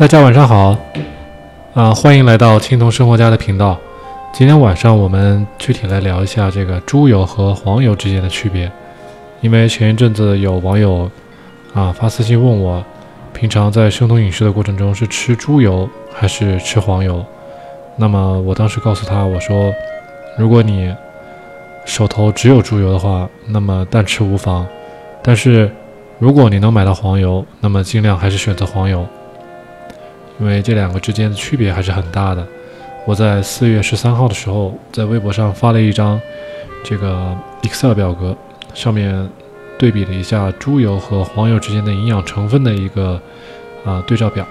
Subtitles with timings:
[0.00, 0.74] 大家晚上好，
[1.74, 3.78] 啊，欢迎来到青铜生活家的频道。
[4.32, 8.72] 今天晚上我们具体来聊一下这个猪油和黄油之间的区别。
[9.42, 11.10] 因为前一阵子有网友
[11.74, 12.82] 啊发私信问我，
[13.34, 17.22] 平常在生酮饮食的过程中是吃猪油还是吃黄油？
[17.96, 19.70] 那么我当时告诉他，我说，
[20.38, 20.96] 如果你
[21.84, 24.64] 手头只有猪油的话，那么但吃无妨；
[25.22, 25.70] 但是
[26.18, 29.06] 如果你能买到黄油，那么尽量还是选择黄油。
[30.40, 32.44] 因为这两个之间的区别还是很大的。
[33.06, 36.20] 我在四月十三号的时候，在微博上发了一张
[36.82, 38.36] 这个 Excel 表格，
[38.74, 39.28] 上面
[39.78, 43.20] 对比了一下猪油和黄油之间的营养成分的一个
[43.84, 44.46] 啊对照表，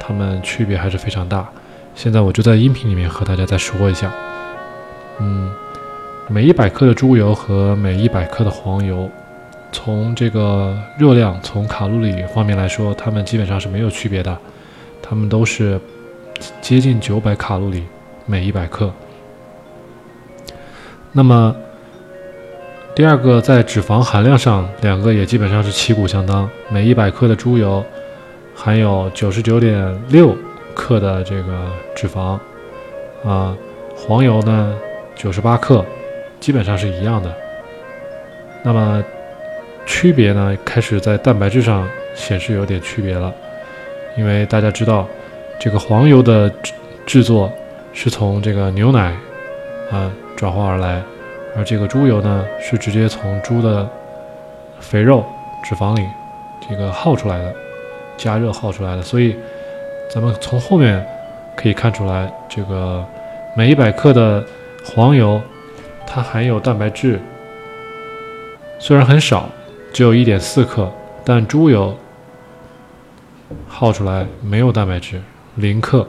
[0.00, 1.46] 它们区别还是非常大。
[1.94, 4.12] 现在我就在音频里面和大家再说一下。
[5.18, 5.50] 嗯，
[6.28, 9.10] 每一百克的猪油和每一百克的黄油，
[9.72, 14.36] 从这个热量、从卡路里方面来说，它们基本上是没有区别的。
[15.08, 15.80] 它们都是
[16.60, 17.84] 接近九百卡路里
[18.26, 18.92] 每一百克。
[21.12, 21.54] 那么
[22.94, 26.48] 第二个，在脂肪含量上，两个也基本上是旗鼓相当。
[26.68, 27.84] 每一百克的猪油
[28.54, 30.34] 含有九十九点六
[30.74, 32.38] 克的这个脂肪，
[33.24, 33.56] 啊，
[33.94, 34.74] 黄油呢
[35.14, 35.84] 九十八克，
[36.40, 37.32] 基本上是一样的。
[38.62, 39.04] 那么
[39.86, 43.32] 区别呢，开始在蛋白质上显示有点区别了。
[44.16, 45.06] 因为大家知道，
[45.60, 46.72] 这个黄油的制
[47.04, 47.52] 制作
[47.92, 49.14] 是从这个牛奶
[49.90, 51.02] 啊转化而来，
[51.54, 53.88] 而这个猪油呢是直接从猪的
[54.80, 55.24] 肥肉
[55.62, 56.06] 脂肪里
[56.66, 57.54] 这个耗出来的，
[58.16, 59.02] 加热耗出来的。
[59.02, 59.36] 所以
[60.10, 61.06] 咱们从后面
[61.54, 63.04] 可以看出来，这个
[63.54, 64.42] 每一百克的
[64.82, 65.40] 黄油
[66.06, 67.20] 它含有蛋白质
[68.78, 69.48] 虽然很少，
[69.92, 70.90] 只有一点四克，
[71.22, 71.94] 但猪油。
[73.68, 75.22] 耗出来没有蛋白质，
[75.54, 76.08] 零克。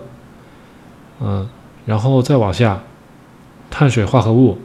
[1.19, 1.47] 嗯，
[1.85, 2.81] 然后再往下，
[3.69, 4.57] 碳水化合物，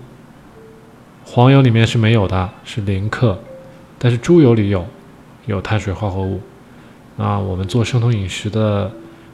[1.24, 3.38] 黄油里面是没有的，是零克，
[3.98, 4.86] 但是猪油里有，
[5.46, 6.40] 有碳水化合物。
[7.16, 8.90] 那我们做生酮饮食的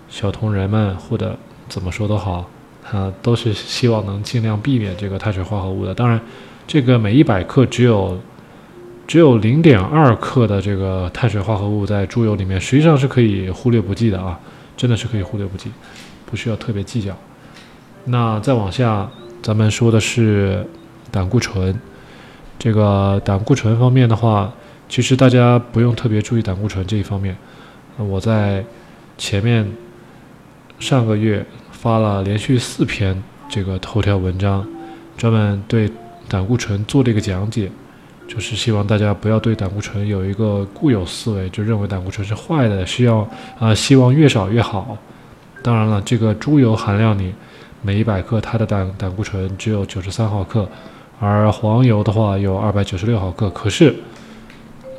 [0.09, 1.37] 小同仁们，或者
[1.69, 2.49] 怎么说都好，
[2.91, 5.95] 啊，都是希望能尽量避免这个碳水化合物的。
[5.95, 6.21] 当然，
[6.67, 8.19] 这个每一百克只有。
[9.09, 14.39] 只有零点二克的这个碳水化合物在猪油里面，实际上是可以忽略不计的啊，
[14.77, 15.71] 真的是可以忽略不计，
[16.27, 17.17] 不需要特别计较。
[18.05, 19.09] 那再往下，
[19.43, 20.63] 咱们说的是
[21.11, 21.75] 胆固醇。
[22.59, 24.53] 这个胆固醇方面的话，
[24.91, 27.35] 其实大家不用特别注意胆固醇这一方面。
[27.97, 28.63] 我在
[29.17, 29.67] 前面
[30.79, 34.67] 上个月发了连续四篇这个头条文章，
[35.17, 35.91] 专门对
[36.29, 37.71] 胆固醇做了一个讲解。
[38.29, 43.27] 就是希望大家不要对胆固醇有一个固有思维，就认为胆固醇是坏的，需要
[43.59, 44.97] 啊，希望越少越好。
[45.63, 47.33] 当然了，这个猪油含量里，
[47.81, 50.69] 每一百克它的胆胆固醇只有九十三毫克，
[51.19, 53.49] 而黄油的话有二百九十六毫克。
[53.51, 53.95] 可是，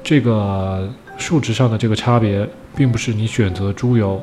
[0.04, 4.22] 这个数值上的这个差别，并不是你选择猪油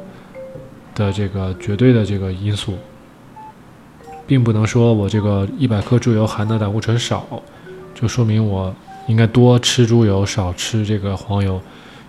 [0.96, 2.76] 的这个绝对的这个因素，
[4.26, 7.24] 并不能说我这个一百克猪油含的胆固醇少，
[7.94, 8.74] 就说明我。
[9.06, 11.60] 应该多吃猪油，少吃这个黄油，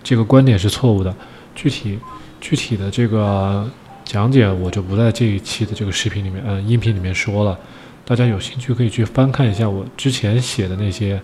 [0.02, 1.14] 这个观点是错误的。
[1.54, 1.98] 具体
[2.40, 3.68] 具体的这个
[4.04, 7.58] 讲解，我就不在这一期的这个视频里面，嗯，音频里面说了。
[8.04, 11.20] 大家有兴趣可以去翻看一下我之前写的那些，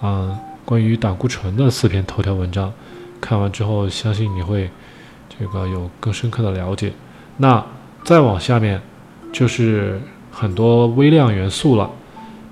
[0.00, 2.72] 啊，关于胆固醇的四篇头条文章。
[3.20, 4.70] 看完之后，相信你会
[5.28, 6.92] 这个有更深刻的了解。
[7.36, 7.64] 那
[8.02, 8.80] 再往下面
[9.32, 10.00] 就是
[10.30, 11.90] 很多微量元素了，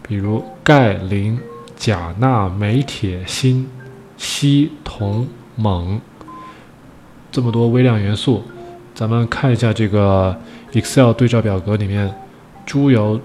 [0.06, 1.38] 比如钙、磷。
[1.80, 3.66] 钾、钠、镁、铁、锌、
[4.18, 5.26] 硒、铜、
[5.56, 5.98] 锰，
[7.32, 8.44] 这么多微量元素，
[8.94, 10.38] 咱们看一下这个
[10.72, 12.14] Excel 对照表格里面，
[12.66, 13.18] 猪油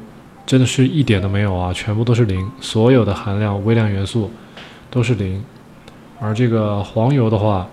[0.45, 4.31] 真的是一点都没有啊，全部都是零，所有的含量微量元素
[4.89, 5.43] 都是零。
[6.21, 7.67] 而这个黄油的话，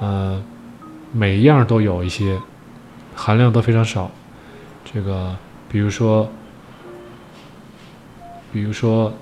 [0.00, 0.42] 呃，
[1.12, 2.36] 每一样都有一些，
[3.14, 4.10] 含量都非常少。
[4.92, 5.36] 这个，
[5.70, 6.28] 比如说，
[8.52, 9.12] 比如说。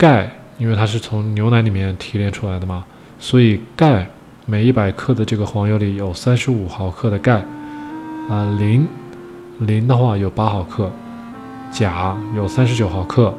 [0.00, 2.82] 钙，因为它是从牛奶里面提炼出来的嘛，
[3.18, 4.08] 所以钙
[4.46, 7.44] 每一百克的这个黄油里有三十五毫克的钙，
[8.30, 8.88] 啊，磷，
[9.58, 10.90] 磷的话有八毫克，
[11.70, 13.34] 钾有三十九毫克，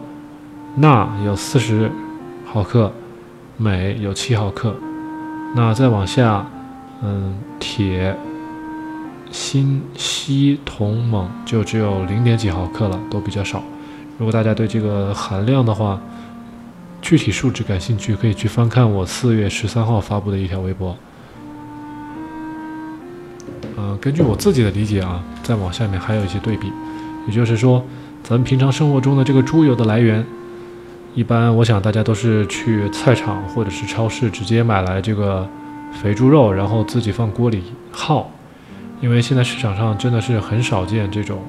[0.75, 1.89] 钠有四十
[2.45, 2.93] 毫克，
[3.57, 4.75] 镁有七毫克，
[5.55, 6.45] 那再往下，
[7.01, 8.15] 嗯，铁、
[9.31, 13.63] 锌、硒、铜、锰就只有零点几毫克了，都比较少。
[14.19, 15.99] 如果大家对这个含量的话，
[17.01, 20.95] 具体数值感兴趣，可以去翻看我四月十三号发布的一条微博。
[23.77, 26.71] 嗯，根据我自己的理解啊，再往下面还有一些对比，
[27.27, 27.83] 也就是说，
[28.23, 30.23] 咱们平常生活中的这个猪油的来源，
[31.15, 35.47] 一般我想大家都是去菜场或者是超市直接买来这个
[35.91, 38.29] 肥猪肉，然后自己放锅里耗，
[39.01, 41.41] 因为现在市场上真的是很少见这种，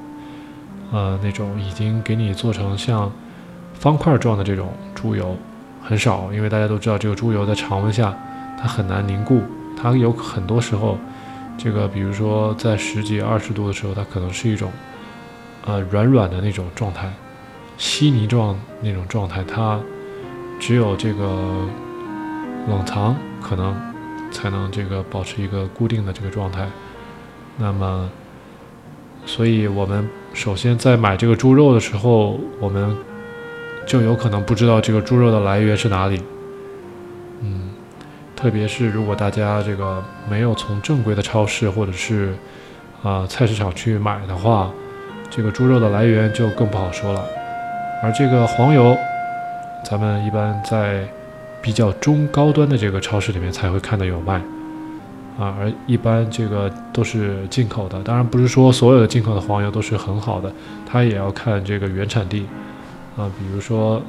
[0.91, 3.11] 呃，那种已经给你做成像
[3.83, 5.35] 方块状的这种猪油，
[5.83, 8.17] 很少，因为大家都知道这个猪油在常温下
[8.57, 9.41] 它很难凝固，
[9.75, 10.97] 它有很多时候。
[11.57, 14.71] 这个，比如说在十几、二十度的时候，它可能是一种，
[15.65, 17.11] 呃，软软的那种状态，
[17.77, 19.43] 稀泥状那种状态。
[19.43, 19.77] 它
[20.61, 21.67] 只有这个
[22.69, 23.75] 冷藏可能
[24.31, 26.67] 才能这个保持一个固定的这个状态。
[27.57, 28.09] 那么，
[29.25, 32.97] 所以我们首先在买这个猪肉的时候，我们
[33.85, 36.21] 就有可能不知道这个猪肉的来源是哪里。
[37.41, 37.69] 嗯
[38.35, 42.33] 特别是如果大家这个没有从正规的超市或者是
[43.01, 44.69] 啊菜市场去买的话，
[45.29, 47.23] 这个猪肉的来源就更不好说了。
[48.01, 48.97] 而这个黄油，
[49.85, 51.07] 咱们一般在
[51.61, 54.35] 比较中高端的这个超市里面才会看到有卖
[55.39, 58.03] 啊，而一般这个都是进口的。
[58.03, 60.51] 当然不是说所有的进口的黄油都是很好的，
[60.85, 62.45] 它也要看这个原产地
[63.17, 64.01] 啊，比如说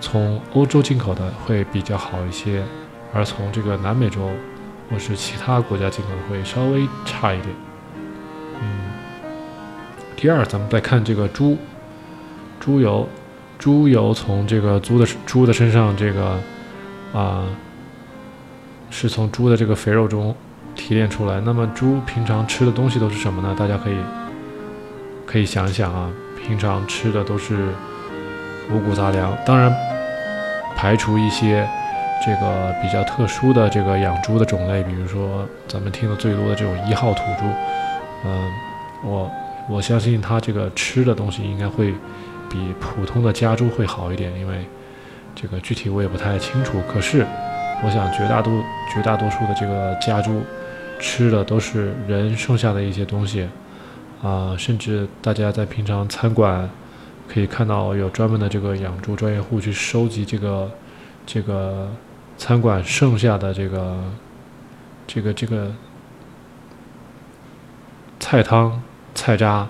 [0.00, 2.62] 从欧洲进口的会比较好一些。
[3.12, 4.30] 而从这个南美洲
[4.88, 7.48] 或是其他国家进口的会稍微差一点。
[8.62, 8.92] 嗯，
[10.14, 11.58] 第二，咱们再看这个猪
[12.60, 13.08] 猪油，
[13.58, 16.38] 猪油从这个猪的猪的身上这个
[17.12, 17.42] 啊，
[18.90, 20.32] 是从猪的这个肥肉中
[20.76, 21.40] 提炼出来。
[21.40, 23.56] 那么猪平常吃的东西都是什么呢？
[23.58, 23.96] 大家可以
[25.26, 26.12] 可以想一想啊，
[26.46, 27.72] 平常吃的都是
[28.72, 29.72] 五谷杂粮，当然
[30.76, 31.68] 排除一些。
[32.22, 37.46] 这个比较特殊的这个养猪的种类，比如说咱们听的最多的这种一号土猪，
[38.26, 38.52] 嗯，
[39.02, 39.30] 我
[39.70, 41.94] 我相信它这个吃的东西应该会
[42.50, 44.66] 比普通的家猪会好一点，因为
[45.34, 46.78] 这个具体我也不太清楚。
[46.92, 47.24] 可是
[47.82, 48.52] 我想绝大多
[48.92, 50.42] 绝大多数的这个家猪
[50.98, 53.48] 吃的都是人剩下的一些东西
[54.22, 56.68] 啊，甚至大家在平常餐馆
[57.32, 60.70] 可以看到有专门的这个养猪专业户去收集这个
[61.24, 61.88] 这个。
[62.40, 64.02] 餐馆剩下的这个、
[65.06, 65.70] 这个、这个
[68.18, 68.82] 菜汤、
[69.14, 69.68] 菜渣，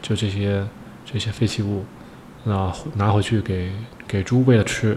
[0.00, 0.64] 就这些
[1.04, 1.84] 这些废弃物，
[2.44, 3.72] 那拿回去给
[4.06, 4.96] 给猪喂了吃。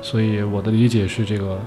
[0.00, 1.58] 所以我的理解是，这个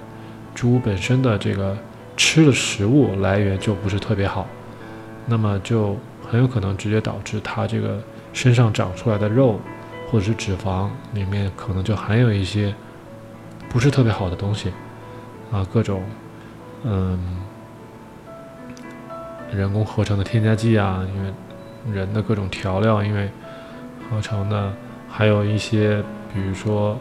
[0.55, 1.77] 猪本身的这个
[2.15, 4.47] 吃的食物来源就不是特别好，
[5.25, 8.01] 那么就很有可能直接导致它这个
[8.33, 9.59] 身上长出来的肉
[10.11, 12.73] 或者是脂肪里面可能就含有一些。
[13.69, 14.71] 不是特别好的东西，
[15.51, 16.01] 啊，各种，
[16.85, 17.19] 嗯，
[19.51, 21.33] 人工合成的添加剂啊，因为
[21.93, 23.29] 人的各种调料，因为
[24.09, 24.71] 合成的，
[25.09, 26.01] 还有一些，
[26.33, 26.97] 比如说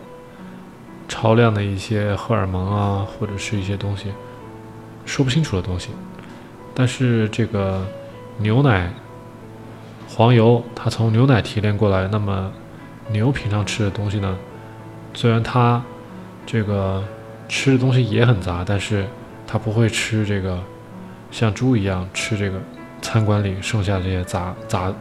[1.06, 4.12] 超量的一些荷尔蒙啊，或者是一些东西，
[5.05, 5.90] 说不清楚的东西。
[6.75, 7.87] 但是这个
[8.38, 8.93] 牛奶、
[10.08, 12.52] 黄油，它从牛奶提炼过来，那么
[13.10, 14.36] 牛平常吃的东西呢，
[15.14, 15.82] 虽然它。
[16.48, 17.02] 这个
[17.48, 19.04] 吃的东西也很杂，但是
[19.48, 20.62] 它不会吃这个
[21.32, 22.60] 像猪一样吃这个
[23.02, 24.94] 餐馆里剩下的这些杂杂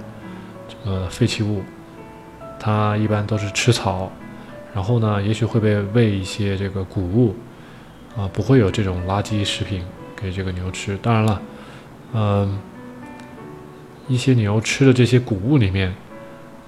[0.67, 1.61] 这个废弃物，
[2.59, 4.11] 它一般都是吃草，
[4.73, 7.35] 然后呢，也许会被喂一些这个谷物，
[8.17, 9.85] 啊，不会有这种垃圾食品
[10.15, 10.97] 给这个牛吃。
[10.97, 11.41] 当然了，
[12.13, 12.59] 嗯，
[14.07, 15.93] 一些牛吃的这些谷物里面，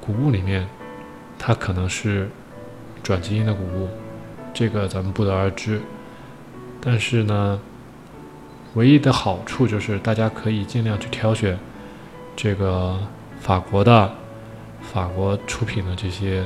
[0.01, 0.67] 谷物里面
[1.37, 2.29] 它可能是
[3.03, 3.87] 转基因的谷物。
[4.53, 5.79] 这个咱们不得而知，
[6.81, 7.59] 但是呢，
[8.73, 11.59] 唯一的好处就是大家可以尽量去挑选
[12.35, 12.99] 这个
[13.39, 14.11] 法国的、
[14.81, 16.43] 法国出品的这些，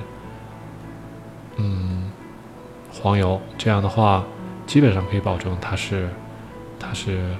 [1.55, 2.11] 嗯，
[2.91, 3.39] 黄油。
[3.57, 4.25] 这样的话，
[4.67, 6.09] 基本上可以保证它是
[6.77, 7.33] 它是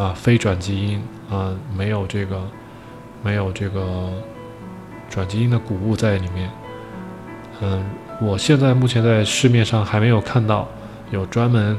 [0.00, 2.40] 啊非转基因啊，没有这个
[3.22, 4.10] 没有这个
[5.10, 6.50] 转基因的谷物在里面，
[7.60, 7.84] 嗯。
[8.22, 10.68] 我现在目前在市面上还没有看到
[11.10, 11.74] 有专门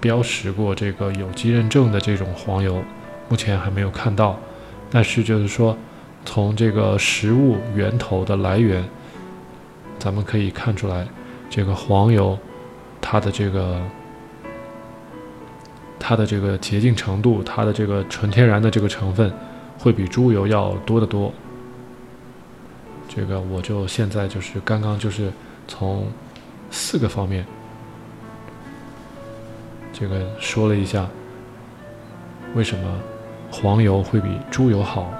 [0.00, 2.82] 标识过这个有机认证的这种黄油，
[3.28, 4.38] 目前还没有看到。
[4.90, 5.76] 但是就是说，
[6.24, 8.82] 从这个食物源头的来源，
[9.98, 11.06] 咱们可以看出来，
[11.50, 12.38] 这个黄油
[12.98, 13.78] 它的这个
[16.12, 19.32] 它的这个洁净程度，它的这个纯天然的这个成分，
[19.78, 21.32] 会比猪油要多得多。
[23.08, 25.32] 这个我就现在就是刚刚就是。
[25.68, 26.06] 从
[26.72, 27.46] 四个方面，
[29.92, 31.06] 这个说了一下，
[32.56, 33.00] 为什么
[33.50, 35.14] 黄油会比猪油好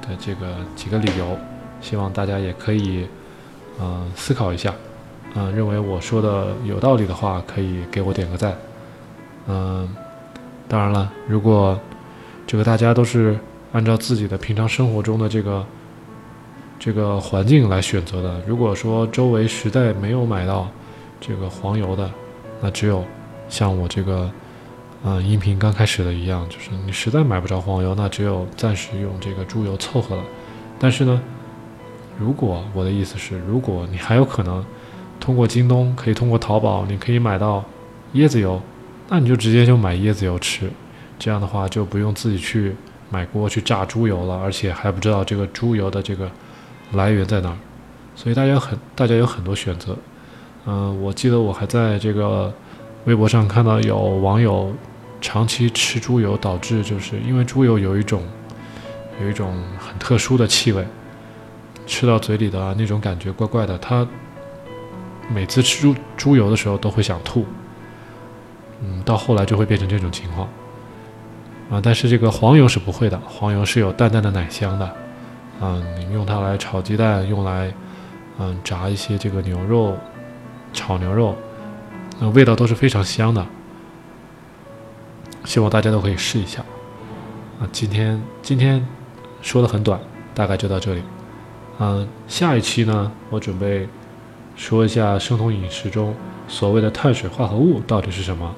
[0.00, 1.36] 的这个几个理由，
[1.80, 3.06] 希望大家也可以
[3.80, 4.72] 嗯思考一下，
[5.34, 8.56] 嗯，认为我说的有道理的话，可以给我点个赞，
[9.48, 9.88] 嗯，
[10.68, 11.78] 当然了，如果
[12.46, 13.38] 这个大家都是
[13.72, 15.66] 按照自己的平常生活中的这个
[16.78, 20.68] 这个环境来选择的，如果说周围实在没有买到
[21.20, 22.10] 这个黄油的，
[22.60, 23.04] 那只有
[23.48, 24.30] 像我这个。
[25.04, 30.24] 嗯，音频刚开始的一样，就是你实在买不着黄油，那只有暂时用这个猪油凑合了。
[30.76, 31.22] 但是呢，
[32.18, 34.66] 如果我的意思是，如果你还有可能
[35.20, 37.64] 通过京东，可以通过淘宝，你可以买到
[38.14, 38.60] 椰子油，
[39.08, 40.70] 那你就直接就买椰子油吃。
[41.18, 42.74] 这样的话就不用自己去
[43.10, 46.30] 买锅去炸猪油了，而且还不知道这个猪油的这个
[46.92, 47.56] 来源在哪儿。
[48.14, 49.96] 所以大家很，大家有很多选择。
[50.66, 52.52] 嗯，我记得我还在这个
[53.06, 54.72] 微博上看到有网友。
[55.20, 58.22] 长期吃猪油导致，就是因为猪油有一种
[59.20, 60.86] 有一种很特殊的气味，
[61.88, 63.76] 吃到嘴里的那种感觉怪怪的。
[63.78, 64.06] 他
[65.28, 67.44] 每次吃猪猪油的时候都会想吐，
[68.82, 70.48] 嗯，到后来就会变成这种情况
[71.70, 71.80] 啊。
[71.82, 74.96] 但是这个黄油是不会的，黄油是有淡淡的奶香的，
[75.60, 77.72] 嗯，你用它来炒鸡蛋，用来
[78.38, 79.96] 嗯炸一些这个牛肉，
[80.72, 81.36] 炒牛肉，
[82.20, 83.44] 那味道都是非常香的。
[85.44, 86.60] 希望大家都可以试一下，
[87.60, 88.86] 啊，今天今天
[89.40, 89.98] 说的很短，
[90.34, 91.02] 大概就到这里，
[91.78, 93.88] 嗯，下一期呢，我准备
[94.56, 96.14] 说一下生酮饮食中
[96.48, 98.54] 所谓的碳水化合物到底是什么，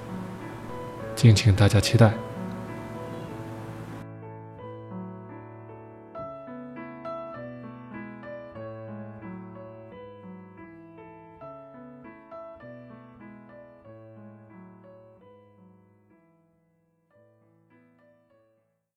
[1.21, 2.30] 敬请大家期待。